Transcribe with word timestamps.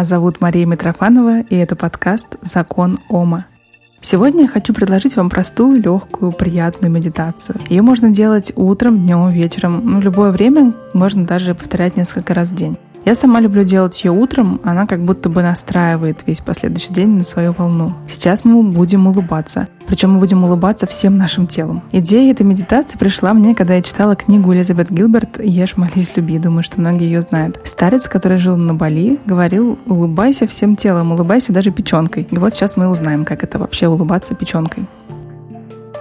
Меня 0.00 0.06
зовут 0.06 0.40
Мария 0.40 0.64
Митрофанова, 0.64 1.40
и 1.42 1.54
это 1.56 1.76
подкаст 1.76 2.26
«Закон 2.40 3.00
Ома». 3.10 3.44
Сегодня 4.00 4.44
я 4.44 4.48
хочу 4.48 4.72
предложить 4.72 5.14
вам 5.14 5.28
простую, 5.28 5.78
легкую, 5.78 6.32
приятную 6.32 6.90
медитацию. 6.90 7.60
Ее 7.68 7.82
можно 7.82 8.08
делать 8.08 8.50
утром, 8.56 9.04
днем, 9.04 9.28
вечером, 9.28 9.82
ну, 9.84 10.00
любое 10.00 10.30
время, 10.32 10.72
можно 10.94 11.26
даже 11.26 11.54
повторять 11.54 11.98
несколько 11.98 12.32
раз 12.32 12.48
в 12.48 12.54
день. 12.54 12.78
Я 13.06 13.14
сама 13.14 13.40
люблю 13.40 13.64
делать 13.64 14.04
ее 14.04 14.12
утром, 14.12 14.60
она 14.62 14.86
как 14.86 15.02
будто 15.02 15.30
бы 15.30 15.42
настраивает 15.42 16.22
весь 16.26 16.40
последующий 16.40 16.92
день 16.92 17.08
на 17.08 17.24
свою 17.24 17.52
волну. 17.52 17.94
Сейчас 18.06 18.44
мы 18.44 18.62
будем 18.62 19.06
улыбаться. 19.06 19.68
Причем 19.86 20.12
мы 20.12 20.20
будем 20.20 20.44
улыбаться 20.44 20.86
всем 20.86 21.16
нашим 21.16 21.46
телом. 21.46 21.82
Идея 21.92 22.30
этой 22.30 22.42
медитации 22.42 22.98
пришла 22.98 23.32
мне, 23.32 23.54
когда 23.54 23.74
я 23.74 23.82
читала 23.82 24.14
книгу 24.16 24.52
Элизабет 24.52 24.90
Гилберт 24.90 25.40
«Ешь, 25.42 25.78
молись, 25.78 26.14
люби». 26.16 26.38
Думаю, 26.38 26.62
что 26.62 26.78
многие 26.78 27.06
ее 27.06 27.22
знают. 27.22 27.58
Старец, 27.64 28.06
который 28.06 28.36
жил 28.36 28.58
на 28.58 28.74
Бали, 28.74 29.18
говорил 29.24 29.78
«улыбайся 29.86 30.46
всем 30.46 30.76
телом, 30.76 31.12
улыбайся 31.12 31.54
даже 31.54 31.70
печенкой». 31.70 32.28
И 32.30 32.36
вот 32.36 32.54
сейчас 32.54 32.76
мы 32.76 32.88
узнаем, 32.88 33.24
как 33.24 33.42
это 33.42 33.58
вообще 33.58 33.88
улыбаться 33.88 34.34
печенкой. 34.34 34.86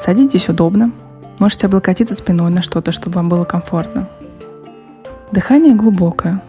Садитесь 0.00 0.48
удобно. 0.48 0.90
Можете 1.38 1.68
облокотиться 1.68 2.14
спиной 2.14 2.50
на 2.50 2.60
что-то, 2.60 2.90
чтобы 2.90 3.16
вам 3.16 3.28
было 3.28 3.44
комфортно. 3.44 4.08
Дыхание 5.30 5.74
глубокое, 5.74 6.42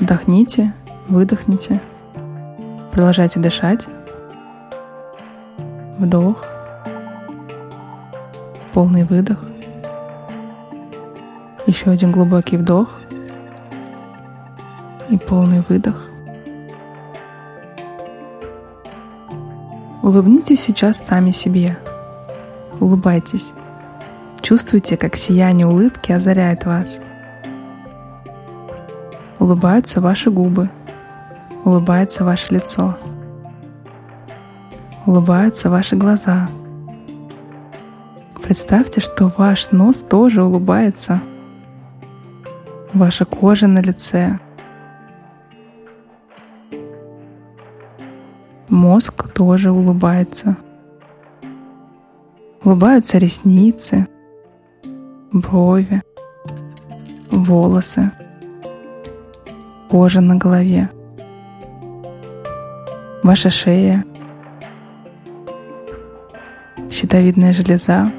Вдохните, 0.00 0.72
выдохните. 1.08 1.82
Продолжайте 2.92 3.40
дышать. 3.40 3.88
Вдох. 5.98 6.46
Полный 8.72 9.02
выдох. 9.02 9.44
Еще 11.66 11.90
один 11.90 12.12
глубокий 12.12 12.56
вдох. 12.56 13.00
И 15.10 15.18
полный 15.18 15.64
выдох. 15.68 16.04
Улыбнитесь 20.04 20.60
сейчас 20.60 21.04
сами 21.04 21.32
себе. 21.32 21.76
Улыбайтесь. 22.78 23.52
Чувствуйте, 24.42 24.96
как 24.96 25.16
сияние 25.16 25.66
улыбки 25.66 26.12
озаряет 26.12 26.64
вас– 26.64 26.98
Улыбаются 29.38 30.00
ваши 30.00 30.30
губы, 30.30 30.68
улыбается 31.64 32.24
ваше 32.24 32.54
лицо, 32.54 32.98
улыбаются 35.06 35.70
ваши 35.70 35.94
глаза. 35.94 36.48
Представьте, 38.42 39.00
что 39.00 39.32
ваш 39.36 39.70
нос 39.70 40.00
тоже 40.00 40.42
улыбается, 40.42 41.22
ваша 42.92 43.24
кожа 43.24 43.68
на 43.68 43.78
лице, 43.80 44.40
мозг 48.68 49.32
тоже 49.32 49.70
улыбается. 49.70 50.56
Улыбаются 52.64 53.18
ресницы, 53.18 54.08
брови, 55.32 56.00
волосы 57.30 58.10
кожа 59.90 60.20
на 60.20 60.36
голове, 60.36 60.90
ваша 63.22 63.50
шея, 63.50 64.04
щитовидная 66.90 67.52
железа, 67.52 68.12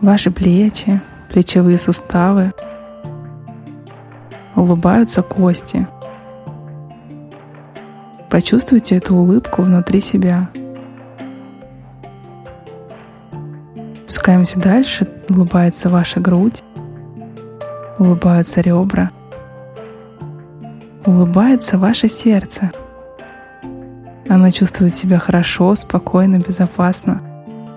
ваши 0.00 0.30
плечи, 0.30 1.00
плечевые 1.30 1.78
суставы, 1.78 2.52
улыбаются 4.56 5.22
кости. 5.22 5.86
Почувствуйте 8.30 8.96
эту 8.96 9.14
улыбку 9.14 9.62
внутри 9.62 10.00
себя. 10.00 10.50
Пускаемся 14.06 14.58
дальше, 14.58 15.06
улыбается 15.28 15.90
ваша 15.90 16.20
грудь, 16.20 16.62
улыбаются 17.98 18.60
ребра, 18.60 19.10
улыбается 21.08 21.78
ваше 21.78 22.06
сердце. 22.08 22.70
Оно 24.28 24.50
чувствует 24.50 24.94
себя 24.94 25.18
хорошо, 25.18 25.74
спокойно, 25.74 26.36
безопасно, 26.36 27.22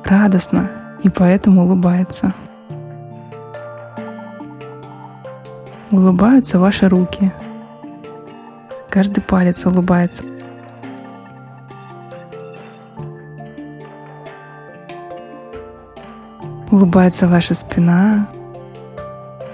радостно 0.03 0.69
и 1.02 1.09
поэтому 1.09 1.64
улыбается. 1.64 2.34
Улыбаются 5.91 6.59
ваши 6.59 6.90
руки. 6.90 7.31
Каждый 8.90 9.22
палец 9.22 9.66
улыбается. 9.66 10.24
Улыбается 16.70 17.28
ваша 17.28 17.53
спина, 17.53 18.28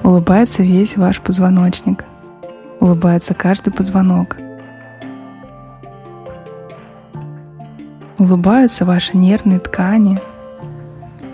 улыбается 0.03 0.61
весь 0.61 0.97
ваш 0.97 1.19
позвоночник– 1.21 2.05
улыбается 2.87 3.33
каждый 3.33 3.71
позвонок. 3.73 4.37
Улыбаются 8.17 8.85
ваши 8.85 9.15
нервные 9.17 9.59
ткани, 9.59 10.19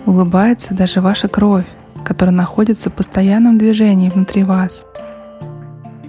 улыбается 0.04 0.74
даже 0.74 1.00
ваша 1.00 1.28
кровь, 1.28 1.66
которая 2.04 2.34
находится 2.34 2.90
в 2.90 2.94
постоянном 2.94 3.56
движении 3.56 4.10
внутри 4.10 4.42
вас. 4.42 4.84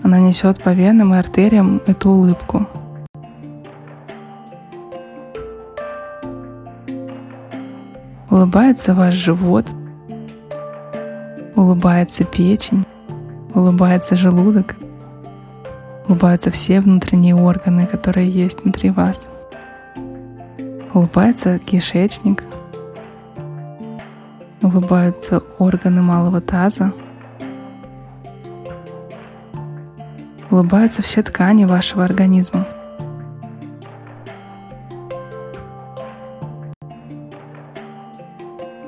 Она 0.04 0.20
несет 0.20 0.62
по 0.62 0.70
венам 0.70 1.14
и 1.14 1.18
артериям 1.18 1.82
эту 1.86 2.10
улыбку. 2.10 2.68
Улыбается 8.30 8.94
ваш 8.94 9.14
живот, 9.14 9.68
улыбается 11.56 12.26
печень, 12.26 12.86
улыбается 13.54 14.16
желудок, 14.18 14.76
Улыбаются 16.08 16.52
все 16.52 16.82
внутренние 16.82 17.36
органы, 17.36 17.88
которые 17.88 18.30
есть 18.30 18.62
внутри 18.62 18.92
вас. 18.92 19.28
Улыбается 20.94 21.58
кишечник. 21.58 22.44
Улыбаются 24.62 25.42
органы 25.58 26.04
малого 26.04 26.42
таза. 26.42 26.94
Улыбаются 30.52 31.02
все 31.02 31.24
ткани 31.24 31.66
вашего 31.66 32.06
организма. 32.06 32.68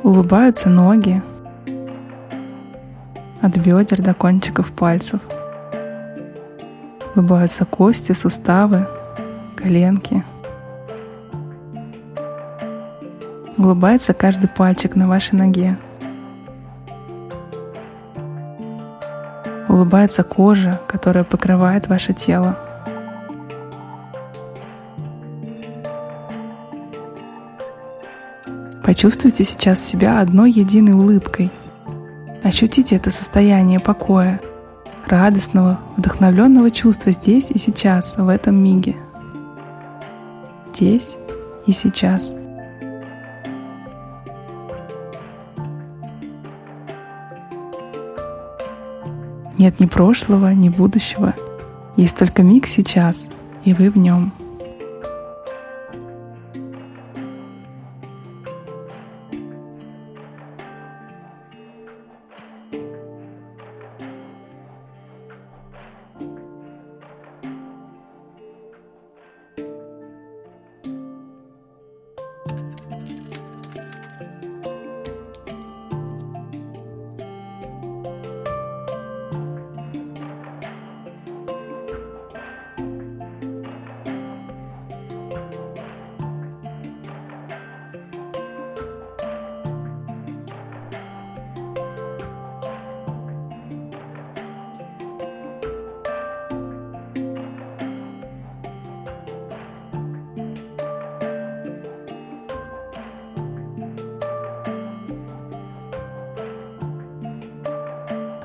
Улыбаются 0.03 0.69
ноги 0.69 1.21
от 3.41 3.57
бедер 3.57 4.01
до 4.01 4.13
кончиков 4.13 4.71
пальцев– 4.71 5.19
Улыбаются 7.17 7.65
кости, 7.65 8.11
суставы, 8.11 8.87
коленки. 9.55 10.23
Улыбается 13.57 14.13
каждый 14.13 14.47
пальчик 14.47 14.95
на 14.95 15.07
вашей 15.07 15.33
ноге. 15.33 15.79
Улыбается 19.67 20.23
кожа, 20.23 20.79
которая 20.87 21.23
покрывает 21.23 21.87
ваше 21.87 22.13
тело. 22.13 22.55
Почувствуйте 28.83 29.43
сейчас 29.43 29.83
себя 29.83 30.21
одной 30.21 30.51
единой 30.51 30.93
улыбкой. 30.93 31.51
Ощутите 32.43 32.95
это 32.95 33.09
состояние 33.09 33.79
покоя, 33.79 34.39
радостного, 35.07 35.79
вдохновленного 35.97 36.71
чувства 36.71 37.11
здесь 37.11 37.49
и 37.49 37.57
сейчас, 37.57 38.17
в 38.17 38.27
этом 38.27 38.55
миге. 38.55 38.95
Здесь 40.73 41.17
и 41.65 41.71
сейчас. 41.71 42.33
Нет 49.57 49.79
ни 49.79 49.87
прошлого, 49.87 50.53
ни 50.53 50.69
будущего. 50.69 51.33
Есть 51.95 52.17
только 52.17 52.43
миг 52.43 52.67
сейчас, 52.67 53.27
и 53.63 53.73
вы 53.73 53.89
в 53.89 53.97
нем. 53.97 54.31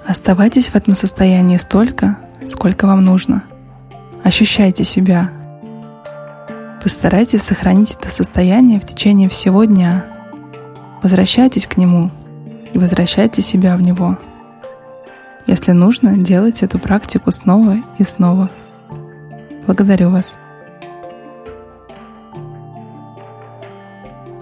Оставайтесь 0.06 0.69
в 0.69 0.75
этом 0.75 0.94
состоянии 0.94 1.56
столько, 1.56 2.19
сколько 2.46 2.87
вам 2.87 3.04
нужно. 3.04 3.44
Ощущайте 4.25 4.84
себя. 4.84 5.31
Постарайтесь 6.82 7.43
сохранить 7.43 7.94
это 7.94 8.10
состояние 8.10 8.81
в 8.81 8.84
течение 8.84 9.28
всего 9.28 9.64
дня. 9.64 10.04
Возвращайтесь 11.02 11.66
к 11.66 11.76
нему 11.76 12.10
и 12.72 12.78
возвращайте 12.78 13.43
себя 13.43 13.76
в 13.76 13.82
него. 13.82 14.19
Если 15.46 15.72
нужно, 15.72 16.16
делайте 16.16 16.66
эту 16.66 16.81
практику 16.81 17.31
снова 17.31 17.76
и 17.99 18.04
снова. 18.04 18.50
Благодарю 19.66 20.10
вас. 20.10 20.37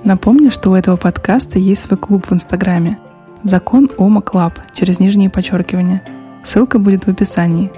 Напомню, 0.05 0.51
что 0.51 0.71
у 0.71 0.75
этого 0.75 0.97
подкаста 0.97 1.59
есть 1.59 1.83
свой 1.83 1.99
клуб 1.99 2.27
в 2.27 2.33
Инстаграме 2.33 2.99
«Закон 3.43 3.89
Ома 3.97 4.21
Club» 4.23 4.59
через 4.75 5.01
нижние 5.01 5.31
подчеркивания. 5.31 6.03
Ссылка 6.43 6.79
будет 6.79 7.05
в 7.05 7.09
описании. 7.09 7.71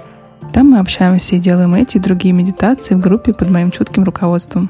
Там 0.53 0.71
мы 0.71 0.79
общаемся 0.79 1.35
и 1.35 1.39
делаем 1.39 1.73
эти 1.73 1.97
и 1.97 1.99
другие 1.99 2.33
медитации 2.33 2.95
в 2.95 2.99
группе 2.99 3.33
под 3.33 3.49
моим 3.49 3.71
чутким 3.71 4.03
руководством. 4.03 4.69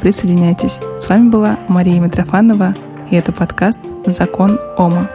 Присоединяйтесь. 0.00 0.78
С 0.98 1.08
вами 1.08 1.28
была 1.28 1.58
Мария 1.68 2.00
Митрофанова, 2.00 2.74
и 3.10 3.16
это 3.16 3.32
подкаст 3.32 3.78
«Закон 4.06 4.58
Ома». 4.76 5.08